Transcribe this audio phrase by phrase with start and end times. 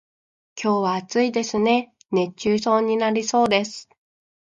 [0.59, 3.87] 今日は暑いですね、熱中症になりそうです。